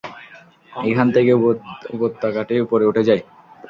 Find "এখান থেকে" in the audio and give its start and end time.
0.83-1.31